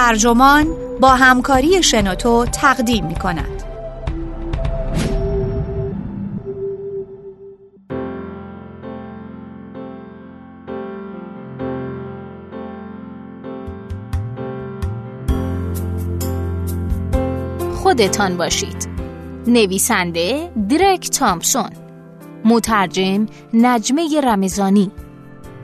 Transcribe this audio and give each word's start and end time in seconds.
ترجمان 0.00 0.66
با 1.00 1.08
همکاری 1.08 1.82
شنوتو 1.82 2.44
تقدیم 2.44 3.06
می 3.06 3.14
کند. 3.14 3.62
خودتان 17.74 18.36
باشید. 18.36 18.88
نویسنده 19.46 20.50
درک 20.68 21.10
تامسون. 21.10 21.70
مترجم 22.44 23.26
نجمه 23.54 24.20
رمزانی 24.20 24.90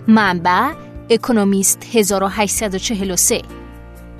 منبع 0.08 0.72
اکونومیست 1.10 1.82
1843 1.92 3.65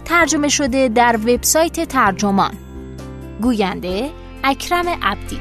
ترجمه 0.06 0.48
شده 0.48 0.88
در 0.88 1.16
وبسایت 1.16 1.88
ترجمان. 1.88 2.54
گوینده 3.40 4.10
اکرم 4.44 4.88
عبدی. 5.02 5.40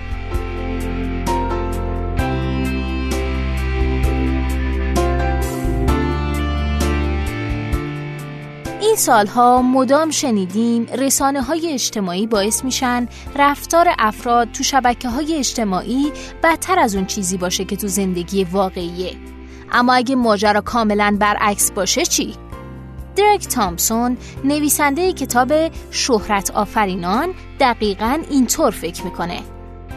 این 8.82 8.96
سالها 8.96 9.62
مدام 9.62 10.12
شنیدیم 10.12 10.86
رسانه 10.86 11.42
های 11.42 11.74
اجتماعی 11.74 12.28
باعث 12.28 12.64
میشن 12.64 13.08
رفتار 13.36 13.88
افراد 14.00 14.52
تو 14.52 14.64
شبکه 14.64 15.10
های 15.10 15.36
اجتماعی 15.36 16.12
بدتر 16.44 16.80
از 16.80 16.96
اون 16.96 17.06
چیزی 17.06 17.38
باشه 17.38 17.66
که 17.66 17.76
تو 17.76 17.88
زندگی 17.88 18.44
واقعیه. 18.44 19.16
اما 19.72 19.94
اگه 19.94 20.16
ماجرا 20.16 20.62
کاملا 20.62 21.18
برعکس 21.20 21.72
باشه 21.72 22.06
چی؟ 22.06 22.36
درک 23.16 23.48
تامسون 23.48 24.18
نویسنده 24.44 25.14
کتاب 25.14 25.54
شهرت 25.92 26.52
آفرینان 26.52 27.34
دقیقا 27.60 28.20
اینطور 28.30 28.72
فکر 28.72 29.04
می‌کنه 29.04 29.40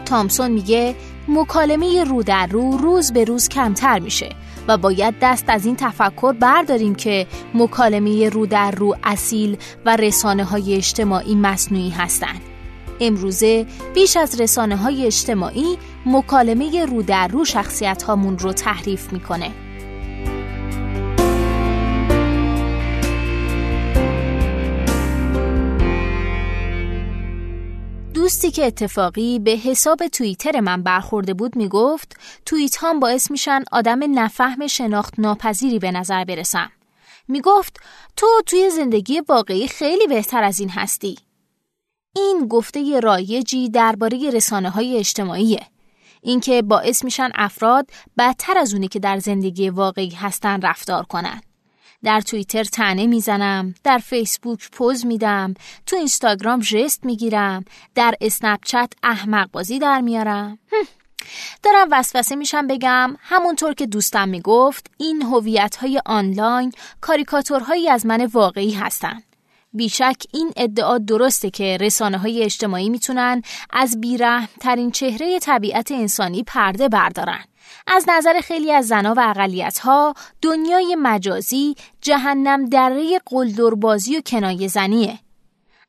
تامسون 0.05 0.51
میگه 0.51 0.95
مکالمه 1.27 2.03
رو 2.03 2.23
در 2.23 2.47
رو 2.47 2.77
روز 2.77 3.13
به 3.13 3.23
روز 3.23 3.49
کمتر 3.49 3.99
میشه 3.99 4.29
و 4.67 4.77
باید 4.77 5.15
دست 5.21 5.45
از 5.47 5.65
این 5.65 5.75
تفکر 5.75 6.33
برداریم 6.33 6.95
که 6.95 7.27
مکالمه 7.53 8.29
رو 8.29 8.45
در 8.45 8.71
رو 8.71 8.95
اصیل 9.03 9.57
و 9.85 9.95
رسانه 9.95 10.43
های 10.43 10.75
اجتماعی 10.75 11.35
مصنوعی 11.35 11.89
هستند. 11.89 12.41
امروزه 12.99 13.65
بیش 13.93 14.17
از 14.17 14.41
رسانه 14.41 14.75
های 14.75 15.05
اجتماعی 15.05 15.77
مکالمه 16.05 16.85
رو 16.85 17.01
در 17.01 17.27
رو 17.27 17.45
شخصیت 17.45 18.03
هامون 18.03 18.39
رو 18.39 18.53
تحریف 18.53 19.13
می‌کنه. 19.13 19.51
دوستی 28.29 28.51
که 28.51 28.65
اتفاقی 28.65 29.39
به 29.39 29.51
حساب 29.51 30.07
توییتر 30.07 30.59
من 30.59 30.83
برخورده 30.83 31.33
بود 31.33 31.55
می‌گفت 31.55 32.19
توییت 32.45 32.83
هم 32.83 32.99
باعث 32.99 33.31
میشن 33.31 33.63
آدم 33.71 34.19
نفهم 34.19 34.67
شناخت 34.67 35.13
ناپذیری 35.17 35.79
به 35.79 35.91
نظر 35.91 36.23
برسم. 36.23 36.71
می‌گفت 37.27 37.79
تو 38.17 38.27
توی 38.45 38.69
زندگی 38.69 39.19
واقعی 39.19 39.67
خیلی 39.67 40.07
بهتر 40.07 40.43
از 40.43 40.59
این 40.59 40.69
هستی. 40.69 41.17
این 42.15 42.47
گفته 42.47 42.99
رایجی 42.99 43.69
درباره 43.69 44.29
رسانه 44.29 44.69
های 44.69 44.97
اجتماعیه. 44.97 45.65
اینکه 46.21 46.61
باعث 46.61 47.03
میشن 47.03 47.29
افراد 47.35 47.89
بدتر 48.17 48.57
از 48.57 48.73
اونی 48.73 48.87
که 48.87 48.99
در 48.99 49.19
زندگی 49.19 49.69
واقعی 49.69 50.09
هستن 50.09 50.61
رفتار 50.61 51.03
کنن. 51.03 51.41
در 52.03 52.21
توییتر 52.21 52.63
تنه 52.63 53.07
می‌زنم 53.07 53.75
در 53.83 53.97
فیسبوک 53.97 54.69
پوز 54.71 55.05
میدم 55.05 55.53
تو 55.85 55.95
اینستاگرام 55.95 56.61
ژست 56.61 57.05
می‌گیرم 57.05 57.65
در 57.95 58.15
اسنپ 58.21 58.59
چت 58.65 58.93
احمق 59.03 59.51
بازی 59.51 59.79
در 59.79 60.01
میارم. 60.01 60.59
دارم 61.63 61.87
وسوسه 61.91 62.35
میشم 62.35 62.67
بگم 62.67 63.15
همونطور 63.19 63.73
که 63.73 63.85
دوستم 63.85 64.29
می‌گفت 64.29 64.91
این 64.97 65.21
هویت 65.21 65.75
های 65.75 66.01
آنلاین 66.05 66.71
کاریکاتورهایی 67.01 67.89
از 67.89 68.05
من 68.05 68.25
واقعی 68.25 68.71
هستن. 68.71 69.23
بیشک 69.73 70.23
این 70.33 70.51
ادعا 70.57 70.97
درسته 70.97 71.49
که 71.49 71.77
رسانه 71.81 72.17
های 72.17 72.43
اجتماعی 72.43 72.89
می‌تونن 72.89 73.41
از 73.69 74.01
بیرحم 74.01 74.49
ترین 74.59 74.91
چهره 74.91 75.39
طبیعت 75.39 75.91
انسانی 75.91 76.43
پرده 76.43 76.89
بردارن. 76.89 77.43
از 77.87 78.05
نظر 78.09 78.41
خیلی 78.41 78.71
از 78.71 78.87
زنا 78.87 79.13
و 79.17 79.19
اقلیت 79.29 79.79
ها 79.79 80.13
دنیای 80.41 80.95
مجازی 80.99 81.75
جهنم 82.01 82.65
دره 82.65 83.19
قلدربازی 83.25 84.17
و 84.17 84.21
کنایه 84.21 84.67
زنیه. 84.67 85.19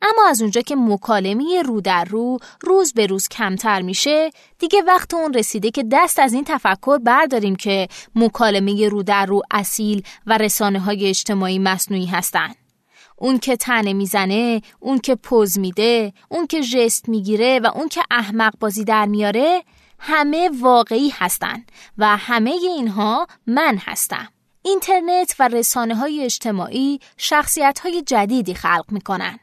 اما 0.02 0.28
از 0.28 0.42
اونجا 0.42 0.60
که 0.60 0.76
مکالمه 0.76 1.62
رو 1.62 1.80
در 1.80 2.04
رو 2.04 2.38
روز 2.60 2.92
به 2.92 3.06
روز 3.06 3.28
کمتر 3.28 3.82
میشه 3.82 4.30
دیگه 4.58 4.82
وقت 4.82 5.14
اون 5.14 5.34
رسیده 5.34 5.70
که 5.70 5.84
دست 5.92 6.18
از 6.18 6.32
این 6.32 6.44
تفکر 6.44 6.98
برداریم 6.98 7.56
که 7.56 7.88
مکالمه 8.14 8.88
رو 8.88 9.02
در 9.02 9.26
رو 9.26 9.42
اصیل 9.50 10.02
و 10.26 10.38
رسانه 10.38 10.80
های 10.80 11.08
اجتماعی 11.08 11.58
مصنوعی 11.58 12.06
هستن. 12.06 12.54
اون 13.16 13.38
که 13.38 13.56
تنه 13.56 13.92
می‌زنه، 13.92 14.62
اون 14.80 14.98
که 14.98 15.14
پوز 15.14 15.58
میده، 15.58 16.12
اون 16.28 16.46
که 16.46 16.62
ژست 16.62 17.08
می‌گیره 17.08 17.60
و 17.60 17.70
اون 17.74 17.88
که 17.88 18.02
احمق 18.10 18.52
بازی 18.60 18.84
در 18.84 19.06
میاره 19.06 19.62
همه 20.00 20.50
واقعی 20.60 21.08
هستند 21.08 21.72
و 21.98 22.16
همه 22.16 22.50
اینها 22.50 23.26
من 23.46 23.78
هستم. 23.80 24.28
اینترنت 24.62 25.34
و 25.38 25.48
رسانه 25.48 25.94
های 25.94 26.24
اجتماعی 26.24 27.00
شخصیت 27.16 27.78
های 27.78 28.02
جدیدی 28.02 28.54
خلق 28.54 28.84
می‌کنن. 28.88 29.38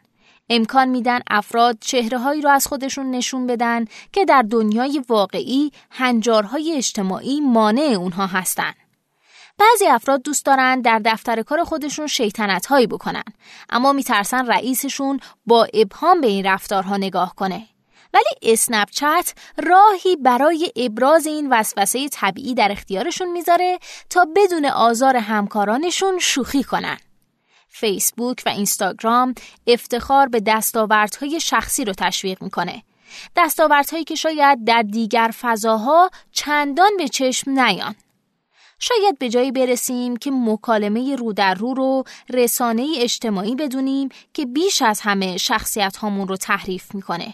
امکان 0.49 0.89
میدن 0.89 1.19
افراد 1.29 1.77
چهره 1.81 2.17
هایی 2.17 2.41
را 2.41 2.51
از 2.51 2.67
خودشون 2.67 3.11
نشون 3.11 3.47
بدن 3.47 3.85
که 4.11 4.25
در 4.25 4.41
دنیای 4.41 5.03
واقعی 5.09 5.71
هنجارهای 5.91 6.73
اجتماعی 6.77 7.41
مانع 7.41 7.81
اونها 7.81 8.27
هستند. 8.27 8.75
بعضی 9.57 9.87
افراد 9.87 10.21
دوست 10.21 10.45
دارن 10.45 10.81
در 10.81 11.01
دفتر 11.05 11.41
کار 11.41 11.63
خودشون 11.63 12.07
شیطنت 12.07 12.65
هایی 12.65 12.87
بکنن 12.87 13.23
اما 13.69 13.93
میترسن 13.93 14.47
رئیسشون 14.47 15.19
با 15.45 15.67
ابهام 15.73 16.21
به 16.21 16.27
این 16.27 16.45
رفتارها 16.45 16.97
نگاه 16.97 17.35
کنه. 17.35 17.67
ولی 18.13 18.53
اسنپ 18.53 18.89
چت 18.89 19.33
راهی 19.57 20.15
برای 20.15 20.71
ابراز 20.75 21.27
این 21.27 21.49
وسوسه 21.49 22.09
طبیعی 22.09 22.53
در 22.53 22.71
اختیارشون 22.71 23.31
می‌ذاره 23.31 23.79
تا 24.09 24.27
بدون 24.35 24.65
آزار 24.65 25.15
همکارانشون 25.15 26.19
شوخی 26.19 26.63
کنن. 26.63 26.97
فیسبوک 27.69 28.43
و 28.45 28.49
اینستاگرام 28.49 29.35
افتخار 29.67 30.27
به 30.27 30.39
دستاوردهای 30.39 31.39
شخصی 31.39 31.85
رو 31.85 31.93
تشویق 31.93 32.43
می‌کنه. 32.43 32.83
دستاوردهایی 33.35 34.03
که 34.03 34.15
شاید 34.15 34.65
در 34.65 34.81
دیگر 34.81 35.31
فضاها 35.41 36.09
چندان 36.31 36.91
به 36.97 37.07
چشم 37.07 37.59
نیان. 37.59 37.95
شاید 38.79 39.19
به 39.19 39.29
جایی 39.29 39.51
برسیم 39.51 40.17
که 40.17 40.31
مکالمه 40.31 41.15
رو 41.15 41.33
در 41.33 41.53
رو 41.53 41.73
رو 41.73 42.03
رسانه 42.29 42.87
اجتماعی 42.97 43.55
بدونیم 43.55 44.09
که 44.33 44.45
بیش 44.45 44.81
از 44.81 45.01
همه 45.01 45.37
شخصیت 45.37 45.97
هامون 45.97 46.27
رو 46.27 46.37
تحریف 46.37 46.95
می‌کنه. 46.95 47.33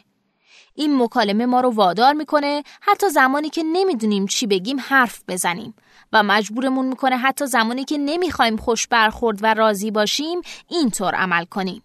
این 0.75 1.03
مکالمه 1.03 1.45
ما 1.45 1.61
رو 1.61 1.69
وادار 1.69 2.13
می‌کنه 2.13 2.63
حتی 2.81 3.09
زمانی 3.09 3.49
که 3.49 3.63
نمی‌دونیم 3.63 4.25
چی 4.25 4.47
بگیم 4.47 4.79
حرف 4.79 5.23
بزنیم 5.27 5.73
و 6.13 6.23
مجبورمون 6.23 6.85
می‌کنه 6.85 7.17
حتی 7.17 7.45
زمانی 7.45 7.85
که 7.85 7.97
نمی‌خوایم 7.97 8.57
خوش 8.57 8.87
برخورد 8.87 9.39
و 9.41 9.53
راضی 9.53 9.91
باشیم 9.91 10.41
اینطور 10.67 11.15
عمل 11.15 11.45
کنیم. 11.45 11.83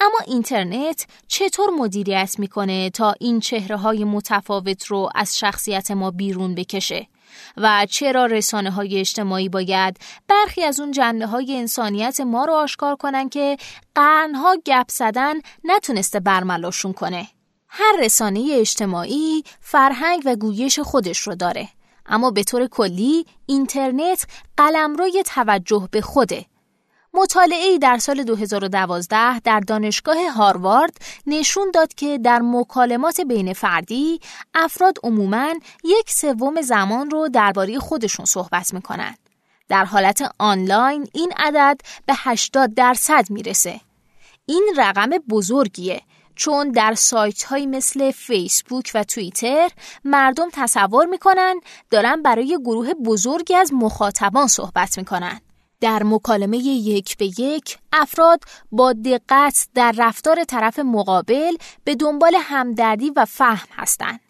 اما 0.00 0.18
اینترنت 0.26 1.06
چطور 1.28 1.70
مدیریت 1.70 2.34
می‌کنه 2.38 2.90
تا 2.90 3.14
این 3.20 3.40
چهره 3.40 3.76
های 3.76 4.04
متفاوت 4.04 4.86
رو 4.86 5.10
از 5.14 5.38
شخصیت 5.38 5.90
ما 5.90 6.10
بیرون 6.10 6.54
بکشه؟ 6.54 7.06
و 7.56 7.86
چرا 7.90 8.26
رسانه 8.26 8.70
های 8.70 9.00
اجتماعی 9.00 9.48
باید 9.48 9.98
برخی 10.28 10.62
از 10.62 10.80
اون 10.80 10.90
جنبه 10.90 11.26
های 11.26 11.58
انسانیت 11.58 12.20
ما 12.20 12.44
رو 12.44 12.52
آشکار 12.52 12.96
کنن 12.96 13.28
که 13.28 13.56
قرنها 13.94 14.56
گپ 14.66 14.86
زدن 14.88 15.34
نتونسته 15.64 16.20
برملاشون 16.20 16.92
کنه؟ 16.92 17.28
هر 17.78 17.96
رسانه 18.00 18.48
اجتماعی 18.52 19.44
فرهنگ 19.60 20.22
و 20.24 20.36
گویش 20.36 20.78
خودش 20.78 21.18
رو 21.18 21.34
داره 21.34 21.68
اما 22.06 22.30
به 22.30 22.44
طور 22.44 22.66
کلی 22.66 23.26
اینترنت 23.46 24.26
قلمروی 24.56 25.22
توجه 25.26 25.88
به 25.90 26.00
خوده 26.00 26.46
مطالعه 27.14 27.78
در 27.78 27.98
سال 27.98 28.22
2012 28.24 29.40
در 29.40 29.60
دانشگاه 29.60 30.30
هاروارد 30.30 30.96
نشون 31.26 31.70
داد 31.74 31.94
که 31.94 32.18
در 32.18 32.40
مکالمات 32.42 33.20
بین 33.20 33.52
فردی 33.52 34.20
افراد 34.54 34.98
عموماً 35.02 35.54
یک 35.84 36.10
سوم 36.10 36.60
زمان 36.60 37.10
رو 37.10 37.28
درباره 37.28 37.78
خودشون 37.78 38.26
صحبت 38.26 38.74
می‌کنن. 38.74 39.16
در 39.68 39.84
حالت 39.84 40.34
آنلاین 40.38 41.08
این 41.12 41.32
عدد 41.36 41.80
به 42.06 42.14
80 42.16 42.74
درصد 42.74 43.30
می‌رسه. 43.30 43.80
این 44.46 44.74
رقم 44.76 45.10
بزرگیه 45.10 46.02
چون 46.36 46.70
در 46.70 46.94
سایت 46.94 47.42
های 47.42 47.66
مثل 47.66 48.10
فیسبوک 48.10 48.90
و 48.94 49.04
توییتر 49.04 49.68
مردم 50.04 50.48
تصور 50.52 51.06
می‌کنن 51.06 51.60
دارن 51.90 52.22
برای 52.22 52.58
گروه 52.64 52.94
بزرگی 52.94 53.54
از 53.54 53.72
مخاطبان 53.74 54.46
صحبت 54.46 54.98
می‌کنن 54.98 55.40
در 55.80 56.02
مکالمه 56.02 56.58
یک 56.58 57.16
به 57.16 57.40
یک 57.40 57.78
افراد 57.92 58.40
با 58.72 58.92
دقت 58.92 59.68
در 59.74 59.94
رفتار 59.98 60.44
طرف 60.44 60.78
مقابل 60.78 61.56
به 61.84 61.94
دنبال 61.94 62.36
همدردی 62.40 63.10
و 63.16 63.24
فهم 63.24 63.68
هستند. 63.72 64.20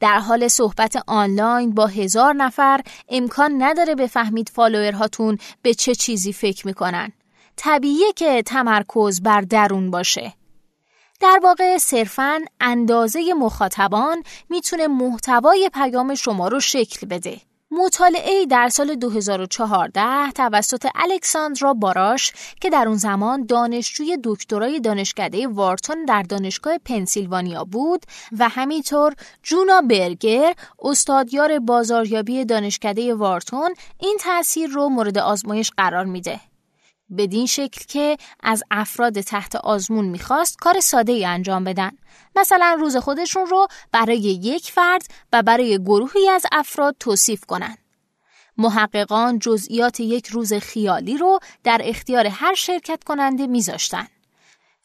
در 0.00 0.18
حال 0.18 0.48
صحبت 0.48 1.02
آنلاین 1.06 1.74
با 1.74 1.86
هزار 1.86 2.34
نفر 2.34 2.80
امکان 3.08 3.62
نداره 3.62 3.94
بفهمید 3.94 4.48
فالوورهاتون 4.48 5.38
به 5.62 5.74
چه 5.74 5.94
چیزی 5.94 6.32
فکر 6.32 6.66
می‌کنن. 6.66 7.12
طبیعیه 7.56 8.12
که 8.12 8.42
تمرکز 8.42 9.22
بر 9.22 9.40
درون 9.40 9.90
باشه. 9.90 10.32
در 11.20 11.40
واقع 11.42 11.78
صرفاً 11.78 12.40
اندازه 12.60 13.34
مخاطبان 13.34 14.22
می‌تونه 14.50 14.88
محتوای 14.88 15.70
پیام 15.74 16.14
شما 16.14 16.48
رو 16.48 16.60
شکل 16.60 17.06
بده. 17.06 17.40
مطالعه 17.70 18.46
در 18.46 18.68
سال 18.68 18.94
2014 18.94 20.32
توسط 20.32 20.86
الکساندرا 20.94 21.74
باراش 21.74 22.32
که 22.60 22.70
در 22.70 22.88
اون 22.88 22.96
زمان 22.96 23.46
دانشجوی 23.46 24.18
دکترای 24.24 24.80
دانشکده 24.80 25.48
وارتون 25.48 26.04
در 26.04 26.22
دانشگاه 26.22 26.78
پنسیلوانیا 26.78 27.64
بود 27.64 28.06
و 28.38 28.48
همینطور 28.48 29.14
جونا 29.42 29.80
برگر 29.80 30.54
استادیار 30.82 31.58
بازاریابی 31.58 32.44
دانشکده 32.44 33.14
وارتون 33.14 33.74
این 33.98 34.18
تاثیر 34.20 34.70
رو 34.70 34.88
مورد 34.88 35.18
آزمایش 35.18 35.70
قرار 35.76 36.04
میده. 36.04 36.49
بدین 37.18 37.46
شکل 37.46 37.84
که 37.88 38.16
از 38.42 38.62
افراد 38.70 39.20
تحت 39.20 39.56
آزمون 39.56 40.04
می‌خواست 40.04 40.56
کار 40.58 40.80
ساده 40.80 41.12
ای 41.12 41.24
انجام 41.24 41.64
بدن. 41.64 41.90
مثلا 42.36 42.76
روز 42.80 42.96
خودشون 42.96 43.46
رو 43.46 43.66
برای 43.92 44.18
یک 44.18 44.70
فرد 44.70 45.02
و 45.32 45.42
برای 45.42 45.78
گروهی 45.78 46.28
از 46.28 46.46
افراد 46.52 46.96
توصیف 47.00 47.44
کنن. 47.44 47.76
محققان 48.56 49.38
جزئیات 49.38 50.00
یک 50.00 50.26
روز 50.26 50.52
خیالی 50.52 51.16
رو 51.16 51.38
در 51.64 51.80
اختیار 51.84 52.26
هر 52.26 52.54
شرکت 52.54 53.04
کننده 53.04 53.46
میذاشتن. 53.46 54.06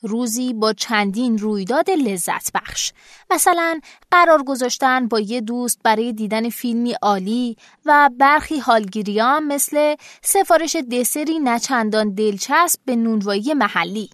روزی 0.02 0.54
با 0.54 0.74
چندین 0.74 1.38
رویداد 1.38 1.90
لذت 1.90 2.52
بخش 2.54 2.92
مثلا 3.32 3.80
قرار 4.12 4.44
گذاشتن 4.44 5.08
با 5.08 5.20
یه 5.20 5.42
دوست 5.42 5.80
برای 5.84 6.14
دیدن 6.14 6.50
فیلمی 6.50 6.94
عالی 7.02 7.58
و 7.86 8.10
برخی 8.18 8.60
حالگیریان 8.60 9.44
مثل 9.44 9.96
سفارش 10.22 10.76
دسری 10.92 11.40
نچندان 11.40 12.14
دلچسب 12.14 12.80
به 12.86 12.96
نونوایی 12.96 13.54
محلی 13.54 14.10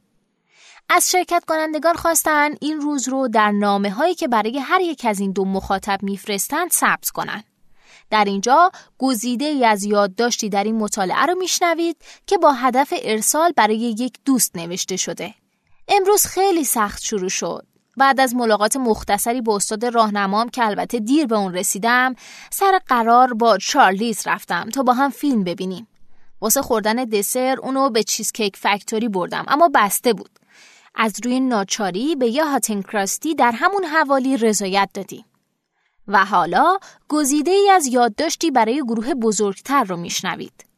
از 0.89 1.12
شرکت 1.12 1.44
کنندگان 1.48 1.94
خواستن 1.94 2.50
این 2.62 2.81
روز 2.81 3.10
رو 3.10 3.27
در 3.27 3.51
نامه 3.51 3.92
هایی 3.92 4.16
که 4.16 4.27
برای 4.27 4.60
هر 4.60 4.81
یک 4.81 5.06
از 5.06 5.19
این 5.19 5.31
دو 5.31 5.45
مخاطب 5.45 6.04
میفرستند 6.04 6.72
ثبت 6.72 7.10
کنند. 7.10 7.44
در 8.10 8.25
اینجا 8.25 8.72
گزیده 8.98 9.45
ای 9.45 9.66
از 9.66 9.84
یادداشتی 9.84 10.50
در 10.50 10.63
این 10.63 10.77
مطالعه 10.77 11.25
رو 11.25 11.36
میشنوید 11.36 11.98
که 12.27 12.38
با 12.38 12.51
هدف 12.51 12.94
ارسال 13.01 13.51
برای 13.57 13.77
یک 13.77 14.18
دوست 14.25 14.56
نوشته 14.56 14.98
شده. 14.98 15.34
امروز 15.94 16.26
خیلی 16.26 16.64
سخت 16.64 17.02
شروع 17.04 17.30
شد. 17.30 17.66
بعد 17.98 18.20
از 18.20 18.36
ملاقات 18.36 18.78
مختصری 18.78 19.42
با 19.42 19.56
استاد 19.56 19.86
راهنمام 19.86 20.50
که 20.50 20.66
البته 20.66 21.00
دیر 21.00 21.28
به 21.28 21.38
اون 21.38 21.54
رسیدم 21.54 22.16
سر 22.52 22.80
قرار 22.88 23.34
با 23.34 23.58
چارلیز 23.58 24.28
رفتم 24.28 24.70
تا 24.70 24.84
با 24.84 24.94
هم 24.94 25.10
فیلم 25.10 25.44
ببینیم. 25.44 25.88
واسه 26.42 26.62
خوردن 26.62 26.96
دسر 26.96 27.58
اونو 27.62 27.90
به 27.90 28.04
چیزکیک 28.04 28.58
فکتوری 28.58 29.10
بردم 29.10 29.46
اما 29.48 29.70
بسته 29.76 30.14
بود. 30.14 30.30
از 30.96 31.14
روی 31.24 31.40
ناچاری 31.40 32.16
به 32.16 32.28
یه 32.28 32.46
هاتین 32.46 32.84
کراستی 32.84 33.36
در 33.36 33.52
همون 33.52 33.84
حوالی 33.84 34.38
رضایت 34.38 34.90
دادیم. 34.94 35.26
و 36.08 36.26
حالا 36.26 36.78
گزیده 37.10 37.52
ای 37.52 37.70
از 37.70 37.88
یادداشتی 37.88 38.52
برای 38.52 38.82
گروه 38.82 39.14
بزرگتر 39.14 39.84
رو 39.84 39.98
میشنوید. 39.98 40.71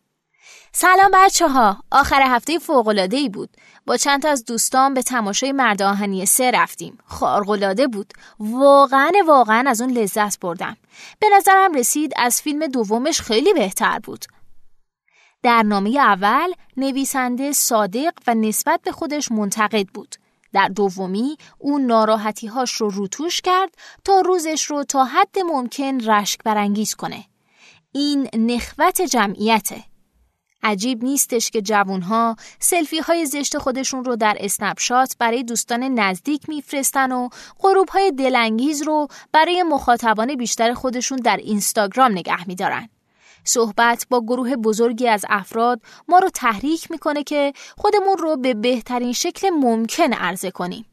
سلام 0.76 1.12
بچه 1.14 1.48
ها 1.48 1.84
آخر 1.92 2.22
هفته 2.22 2.60
فوقلاده 2.60 3.18
ای 3.18 3.30
بود. 3.30 3.50
با 3.86 3.98
چند 3.98 4.22
تا 4.22 4.30
از 4.30 4.46
دوستان 4.46 4.94
به 4.94 5.02
تماشای 5.02 5.52
مرد 5.52 5.82
آهنی 5.82 6.26
سه 6.26 6.52
رفتیم. 6.52 6.98
خارقلاده 7.06 7.88
بود. 7.88 8.14
واقعا 8.40 9.12
واقعا 9.28 9.70
از 9.70 9.82
اون 9.82 9.92
لذت 9.92 10.40
بردم. 10.40 10.78
به 11.20 11.28
نظرم 11.38 11.74
رسید 11.74 12.14
از 12.16 12.42
فیلم 12.42 12.68
دومش 12.68 13.22
خیلی 13.22 13.54
بهتر 13.54 14.00
بود. 14.00 14.26
در 15.44 15.64
نامه 15.64 15.90
اول 15.90 16.54
نویسنده 16.78 17.52
صادق 17.52 18.14
و 18.28 18.34
نسبت 18.34 18.82
به 18.82 18.92
خودش 18.92 19.32
منتقد 19.32 19.88
بود. 19.88 20.16
در 20.54 20.68
دومی 20.68 21.38
او 21.58 21.80
ناراحتیهاش 21.80 22.72
رو 22.72 22.90
روتوش 22.90 23.42
کرد 23.42 23.76
تا 24.04 24.22
روزش 24.22 24.64
رو 24.64 24.84
تا 24.84 25.04
حد 25.06 25.40
ممکن 25.46 26.00
رشک 26.00 26.44
برانگیز 26.44 26.96
کنه. 26.96 27.26
این 27.92 28.30
نخوت 28.34 29.02
جمعیته. 29.02 29.93
عجیب 30.64 31.04
نیستش 31.04 31.50
که 31.50 31.62
جوونها 31.62 32.36
سلفی 32.60 33.00
های 33.00 33.26
زشت 33.26 33.58
خودشون 33.58 34.06
رو 34.06 34.16
در 34.16 34.38
اسنپشات 34.40 35.16
برای 35.20 35.44
دوستان 35.44 35.84
نزدیک 35.84 36.50
میفرستن 36.50 37.12
و 37.12 37.30
غروب 37.60 37.90
های 37.90 38.12
دلانگیز 38.12 38.82
رو 38.82 39.08
برای 39.32 39.64
مخاطبان 39.64 40.36
بیشتر 40.36 40.74
خودشون 40.74 41.18
در 41.18 41.38
اینستاگرام 41.38 42.12
نگه 42.12 42.48
میدارن. 42.48 42.90
صحبت 43.44 44.06
با 44.10 44.22
گروه 44.22 44.56
بزرگی 44.56 45.08
از 45.08 45.26
افراد 45.30 45.82
ما 46.08 46.20
رو 46.20 46.30
تحریک 46.30 46.92
می‌کنه 46.92 47.24
که 47.24 47.54
خودمون 47.78 48.18
رو 48.18 48.38
به 48.38 48.54
بهترین 48.54 49.14
شکل 49.14 49.50
ممکن 49.50 50.14
عرضه 50.14 50.52
کنیم. 50.52 50.86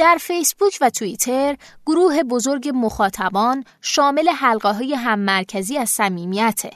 در 0.00 0.16
فیسبوک 0.20 0.78
و 0.80 0.90
توییتر 0.90 1.56
گروه 1.86 2.22
بزرگ 2.22 2.70
مخاطبان 2.74 3.64
شامل 3.80 4.28
حلقه 4.28 4.72
های 4.72 4.94
هممرکزی 4.94 5.78
از 5.78 5.90
صمیمیته. 5.90 6.70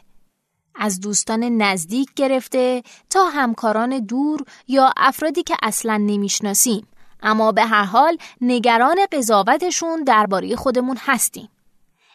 از 0.75 1.01
دوستان 1.01 1.45
نزدیک 1.45 2.09
گرفته 2.17 2.83
تا 3.11 3.25
همکاران 3.25 3.99
دور 3.99 4.45
یا 4.69 4.93
افرادی 4.97 5.43
که 5.43 5.57
اصلا 5.63 5.97
نمی‌شناسیم 5.97 6.87
اما 7.23 7.53
به 7.53 7.65
هر 7.65 7.85
حال 7.85 8.17
نگران 8.41 8.99
قضاوتشون 9.13 10.05
درباره 10.05 10.57
خودمون 10.57 10.97
هستیم. 11.01 11.49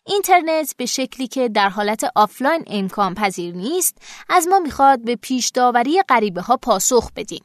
اینترنت 0.06 0.76
به 0.78 0.86
شکلی 0.86 1.28
که 1.28 1.50
در 1.50 1.70
حالت 1.70 2.12
آفلاین 2.16 2.64
امکان 2.68 3.16
پذیر 3.16 3.56
نیست 3.56 3.98
از 4.30 4.48
ما 4.48 4.60
می‌خواد 4.60 5.04
به 5.04 5.16
پیش 5.16 5.50
داوری 5.50 6.02
غریبه 6.10 6.42
ها 6.42 6.58
پاسخ 6.58 7.12
بدیم. 7.16 7.44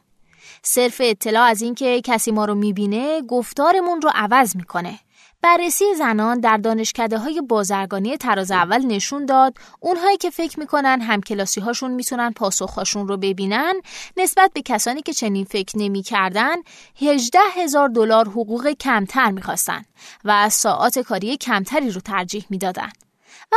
صرف 0.67 1.01
اطلاع 1.03 1.43
از 1.43 1.61
اینکه 1.61 2.01
کسی 2.01 2.31
ما 2.31 2.45
رو 2.45 2.55
می‌بینه 2.55 3.21
گفتارمون 3.21 4.01
رو 4.01 4.11
عوض 4.15 4.55
می‌کنه. 4.55 4.99
بررسی 5.41 5.85
زنان 5.97 6.39
در 6.39 6.57
دانشکده 6.57 7.17
های 7.17 7.41
بازرگانی 7.41 8.17
تراز 8.17 8.51
اول 8.51 8.85
نشون 8.85 9.25
داد 9.25 9.57
اونهایی 9.79 10.17
که 10.17 10.29
فکر 10.29 10.59
می‌کنن 10.59 11.01
همکلاسی 11.01 11.61
هاشون 11.61 11.91
می‌تونن 11.91 12.31
پاسخهاشون 12.31 13.07
رو 13.07 13.17
ببینن 13.17 13.73
نسبت 14.17 14.51
به 14.53 14.61
کسانی 14.61 15.01
که 15.01 15.13
چنین 15.13 15.45
فکر 15.45 15.77
نمی‌کردن 15.77 16.55
18 17.01 17.39
هزار 17.55 17.89
دلار 17.89 18.27
حقوق 18.27 18.67
کمتر 18.67 19.31
می‌خواستن 19.31 19.85
و 20.25 20.49
ساعات 20.49 20.99
کاری 20.99 21.37
کمتری 21.37 21.91
رو 21.91 22.01
ترجیح 22.01 22.45
می‌دادن. 22.49 22.89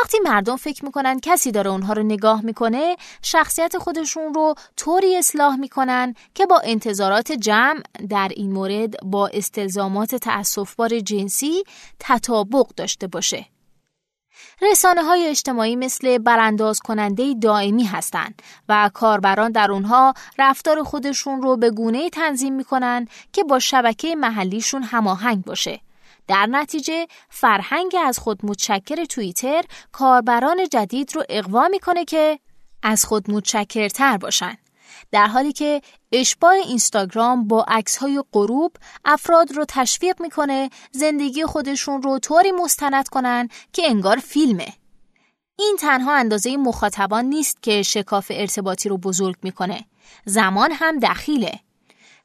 وقتی 0.02 0.18
مردم 0.24 0.56
فکر 0.56 0.84
می‌کنن 0.84 1.20
کسی 1.20 1.52
داره 1.52 1.70
اونها 1.70 1.92
رو 1.92 2.02
نگاه 2.02 2.44
می‌کنه 2.44 2.96
شخصیت 3.22 3.78
خودشون 3.78 4.34
رو 4.34 4.54
طوری 4.76 5.16
اصلاح 5.16 5.56
می‌کنن 5.56 6.14
که 6.34 6.46
با 6.46 6.60
انتظارات 6.64 7.32
جمع 7.32 7.80
در 8.08 8.28
این 8.36 8.52
مورد 8.52 8.94
با 9.02 9.28
استلزامات 9.28 10.14
تأصفبار 10.14 11.00
جنسی 11.00 11.64
تطابق 11.98 12.66
داشته 12.76 13.06
باشه. 13.06 13.46
رسانه 14.62 15.02
های 15.02 15.26
اجتماعی 15.28 15.76
مثل 15.76 16.18
برانداز 16.18 16.80
کننده 16.80 17.34
دائمی 17.34 17.84
هستند 17.84 18.42
و 18.68 18.90
کاربران 18.94 19.52
در 19.52 19.70
اونها 19.72 20.14
رفتار 20.38 20.82
خودشون 20.82 21.42
رو 21.42 21.56
به 21.56 21.70
گونه 21.70 22.10
تنظیم 22.10 22.54
می‌کنن 22.54 23.08
که 23.32 23.44
با 23.44 23.58
شبکه 23.58 24.16
محلیشون 24.16 24.82
هماهنگ 24.82 25.44
باشه. 25.44 25.80
در 26.28 26.46
نتیجه 26.46 27.06
فرهنگ 27.28 27.96
از 28.04 28.18
خود 28.18 28.46
متشکر 28.46 29.04
توییتر 29.04 29.62
کاربران 29.92 30.68
جدید 30.68 31.16
رو 31.16 31.24
اقوا 31.28 31.68
می‌کنه 31.68 32.04
که 32.04 32.38
از 32.82 33.04
خود 33.04 33.30
متشکرتر 33.30 34.16
باشن. 34.16 34.56
در 35.12 35.26
حالی 35.26 35.52
که 35.52 35.82
اشباع 36.12 36.52
اینستاگرام 36.52 37.48
با 37.48 37.64
عکس 37.68 37.96
های 37.96 38.22
غروب 38.32 38.72
افراد 39.04 39.52
رو 39.52 39.64
تشویق 39.68 40.22
می‌کنه 40.22 40.70
زندگی 40.92 41.44
خودشون 41.44 42.02
رو 42.02 42.18
طوری 42.18 42.52
مستند 42.52 43.08
کنن 43.08 43.48
که 43.72 43.82
انگار 43.86 44.16
فیلمه. 44.16 44.72
این 45.58 45.76
تنها 45.80 46.14
اندازه 46.14 46.56
مخاطبان 46.56 47.24
نیست 47.24 47.62
که 47.62 47.82
شکاف 47.82 48.32
ارتباطی 48.34 48.88
رو 48.88 48.98
بزرگ 48.98 49.36
می‌کنه. 49.42 49.84
زمان 50.24 50.72
هم 50.72 50.98
دخیله. 50.98 51.60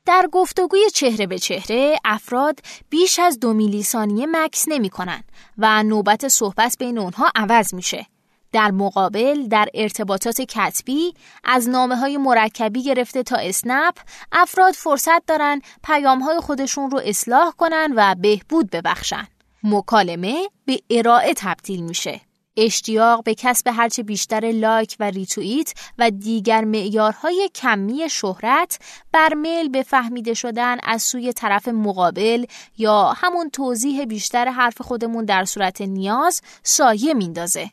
در 0.06 0.30
گفتگوی 0.32 0.90
چهره 0.94 1.28
به 1.28 1.40
چهره 1.40 2.00
افراد 2.06 2.60
بیش 2.90 3.20
از 3.20 3.40
دو 3.40 3.54
میلی 3.54 3.84
ثانیه 3.84 4.28
مکس 4.30 4.66
نمی 4.68 4.90
کنن 4.90 5.24
و 5.58 5.84
نوبت 5.84 6.28
صحبت 6.28 6.76
بین 6.80 6.98
اونها 6.98 7.32
عوض 7.36 7.74
میشه. 7.74 8.06
در 8.52 8.72
مقابل 8.72 9.48
در 9.48 9.70
ارتباطات 9.74 10.42
کتبی 10.42 11.14
از 11.44 11.70
نامه 11.70 11.96
های 11.96 12.18
مرکبی 12.18 12.84
گرفته 12.84 13.24
تا 13.24 13.36
اسنپ 13.36 13.96
افراد 14.32 14.74
فرصت 14.74 15.26
دارن 15.26 15.62
پیام 15.84 16.20
های 16.20 16.40
خودشون 16.40 16.92
رو 16.92 17.02
اصلاح 17.06 17.52
کنن 17.58 17.94
و 17.96 18.16
بهبود 18.16 18.70
ببخشن. 18.70 19.28
مکالمه 19.64 20.50
به 20.66 20.80
ارائه 20.90 21.34
تبدیل 21.38 21.84
میشه. 21.84 22.22
اشتیاق 22.58 23.24
به 23.24 23.36
کسب 23.36 23.68
هرچه 23.68 24.04
بیشتر 24.04 24.52
لایک 24.52 24.96
و 25.00 25.04
ریتویت 25.04 25.74
و 25.98 26.12
دیگر 26.12 26.64
معیارهای 26.64 27.50
کمی 27.56 28.10
شهرت 28.10 28.80
بر 29.12 29.34
میل 29.34 29.70
به 29.70 29.84
فهمیده 29.84 30.34
شدن 30.34 30.78
از 30.84 31.04
سوی 31.04 31.34
طرف 31.34 31.68
مقابل 31.68 32.46
یا 32.78 33.14
همون 33.18 33.50
توضیح 33.50 34.06
بیشتر 34.06 34.50
حرف 34.50 34.82
خودمون 34.82 35.26
در 35.26 35.46
صورت 35.46 35.82
نیاز 35.82 36.42
سایه 36.64 37.14
میندازه. 37.14 37.72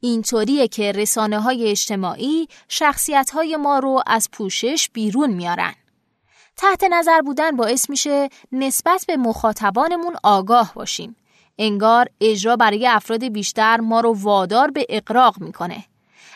اینطوریه 0.00 0.68
که 0.68 0.92
رسانه 0.92 1.40
های 1.40 1.70
اجتماعی 1.70 2.48
شخصیت 2.68 3.30
های 3.30 3.56
ما 3.56 3.78
رو 3.78 4.02
از 4.06 4.28
پوشش 4.32 4.90
بیرون 4.92 5.30
میارن. 5.30 5.74
تحت 6.56 6.84
نظر 6.84 7.20
بودن 7.20 7.56
باعث 7.56 7.90
میشه 7.90 8.28
نسبت 8.52 9.04
به 9.06 9.16
مخاطبانمون 9.16 10.16
آگاه 10.22 10.72
باشیم. 10.74 11.16
انگار 11.64 12.08
اجرا 12.20 12.56
برای 12.56 12.86
افراد 12.86 13.24
بیشتر 13.24 13.80
ما 13.80 14.00
رو 14.00 14.12
وادار 14.18 14.70
به 14.70 14.86
اقراق 14.88 15.40
می‌کنه. 15.40 15.84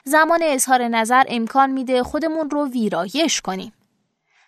زمان 0.04 0.40
اظهار 0.42 0.88
نظر 0.88 1.24
امکان 1.28 1.70
میده 1.70 2.02
خودمون 2.02 2.50
رو 2.50 2.68
ویرایش 2.68 3.40
کنیم. 3.40 3.72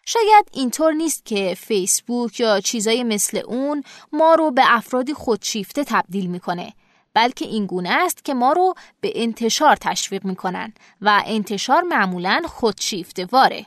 شاید 0.04 0.49
اینطور 0.52 0.92
نیست 0.92 1.25
که 1.25 1.54
فیسبوک 1.58 2.40
یا 2.40 2.61
چیزای 2.61 3.04
مثل 3.04 3.38
اون 3.47 3.82
ما 4.12 4.35
رو 4.35 4.50
به 4.50 4.62
افرادی 4.66 5.14
خودشیفته 5.14 5.85
تبدیل 5.85 6.26
می‌کنه 6.26 6.73
بلکه 7.14 7.44
این 7.44 7.66
گونه 7.66 7.90
است 7.90 8.25
که 8.25 8.35
ما 8.35 8.52
رو 8.52 8.75
به 9.00 9.12
انتشار 9.14 9.76
تشویق 9.76 10.25
می‌کنن 10.25 10.73
و 11.00 11.23
انتشار 11.26 11.82
معمولا 11.82 12.42
خودشیفته 12.47 13.26
واره. 13.32 13.66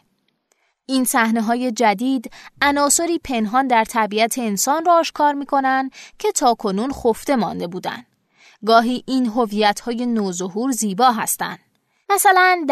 این 0.91 1.03
صحنه 1.03 1.41
های 1.41 1.71
جدید 1.71 2.31
عناصری 2.62 3.19
پنهان 3.19 3.67
در 3.67 3.86
طبیعت 3.86 4.38
انسان 4.38 4.86
را 4.86 4.93
آشکار 4.93 5.33
می‌کنن 5.33 5.89
که 6.19 6.31
تاکنون 6.31 6.91
خفته 6.91 7.36
مانده 7.36 7.67
بودند. 7.67 8.05
گاهی 8.65 9.03
این 9.07 9.25
هویت 9.25 9.79
های 9.79 10.05
نوظهور 10.05 10.71
زیبا 10.71 11.12
هستند. 11.12 11.60
مثلا 12.10 12.65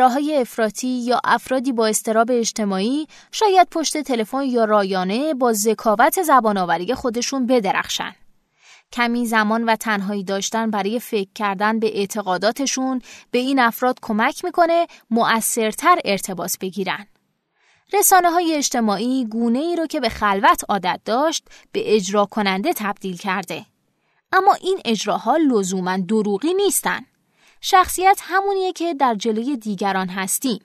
های 0.00 0.36
افراطی 0.36 0.88
یا 0.88 1.20
افرادی 1.24 1.72
با 1.72 1.86
استراب 1.86 2.28
اجتماعی 2.30 3.06
شاید 3.32 3.68
پشت 3.70 3.98
تلفن 3.98 4.42
یا 4.42 4.64
رایانه 4.64 5.34
با 5.34 5.52
ذکاوت 5.52 6.22
زبانآوری 6.22 6.94
خودشون 6.94 7.46
بدرخشن. 7.46 8.14
کمی 8.92 9.26
زمان 9.26 9.64
و 9.64 9.76
تنهایی 9.76 10.24
داشتن 10.24 10.70
برای 10.70 11.00
فکر 11.00 11.30
کردن 11.34 11.78
به 11.78 11.98
اعتقاداتشون 11.98 13.00
به 13.30 13.38
این 13.38 13.58
افراد 13.58 13.98
کمک 14.02 14.44
می‌کنه 14.44 14.86
مؤثرتر 15.10 15.98
ارتباط 16.04 16.58
بگیرن. 16.60 17.06
رسانه 17.92 18.30
های 18.30 18.54
اجتماعی 18.54 19.26
گونه 19.26 19.58
ای 19.58 19.76
رو 19.76 19.86
که 19.86 20.00
به 20.00 20.08
خلوت 20.08 20.64
عادت 20.68 21.00
داشت 21.04 21.44
به 21.72 21.94
اجرا 21.94 22.24
کننده 22.24 22.72
تبدیل 22.72 23.16
کرده. 23.16 23.66
اما 24.32 24.54
این 24.54 24.80
اجراها 24.84 25.36
لزوما 25.36 25.96
دروغی 25.96 26.54
نیستن. 26.54 27.00
شخصیت 27.60 28.20
همونیه 28.22 28.72
که 28.72 28.94
در 28.94 29.14
جلوی 29.14 29.56
دیگران 29.56 30.08
هستیم. 30.08 30.60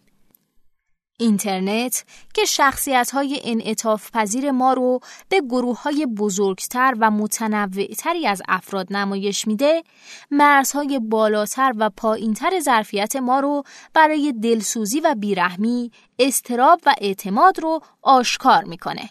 اینترنت 1.22 2.06
که 2.34 2.46
شخصیت 2.46 3.12
های 3.12 3.42
انعطاف 3.44 4.12
پذیر 4.12 4.52
ما 4.52 4.74
رو 4.74 5.00
به 5.30 5.42
گروه 5.42 5.82
های 5.82 6.06
بزرگتر 6.06 6.94
و 7.00 7.12
متنوعتری 7.12 8.28
از 8.28 8.42
افراد 8.48 8.94
نمایش 8.94 9.48
میده 9.48 9.84
مرزهای 10.32 11.00
بالاتر 11.00 11.74
و 11.78 11.90
پایینتر 11.90 12.60
ظرفیت 12.60 13.16
ما 13.16 13.40
رو 13.40 13.64
برای 13.94 14.34
دلسوزی 14.44 15.00
و 15.00 15.16
بیرحمی 15.16 15.92
استراب 16.20 16.82
و 16.86 16.94
اعتماد 17.02 17.60
رو 17.60 17.80
آشکار 18.02 18.64
می‌کنه. 18.64 19.10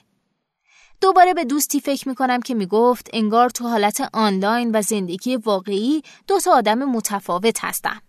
دوباره 1.00 1.35
به 1.35 1.45
دوستی 1.45 1.81
فکر 1.81 2.09
می‌کنم 2.09 2.40
که 2.40 2.55
می‌گفت 2.55 3.11
انگار 3.12 3.50
تو 3.50 3.69
حالت 3.69 4.09
آنلاین 4.12 4.71
و 4.75 4.83
زندگی 4.83 5.37
واقعی 5.37 6.02
دو 6.26 6.40
تا 6.40 6.52
آدم 6.52 6.79
متفاوت 6.79 7.64
هستم. 7.64 8.02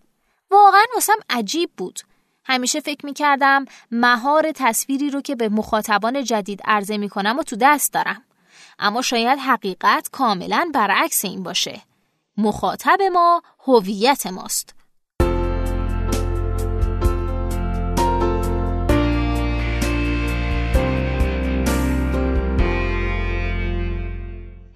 واقعا 0.52 0.84
واسم 0.96 1.18
عجیب 1.30 1.72
بود. 1.78 2.00
همیشه 2.46 2.80
فکر 2.80 3.06
می 3.06 3.14
کردم 3.14 3.66
مهار 3.92 4.52
تصویری 4.56 5.10
رو 5.10 5.22
که 5.22 5.36
به 5.36 5.50
مخاطبان 5.50 6.24
جدید 6.24 6.62
عرضه 6.66 6.98
می 6.98 7.10
کنم 7.10 7.40
و 7.40 7.44
تو 7.44 7.56
دست 7.56 7.94
دارم. 7.94 8.24
اما 8.80 9.02
شاید 9.02 9.40
حقیقت 9.40 10.10
کاملا 10.12 10.72
برعکس 10.74 11.26
این 11.26 11.44
باشه. 11.44 11.82
مخاطب 12.38 13.02
ما 13.14 13.42
هویت 13.68 14.28
ماست. 14.28 14.76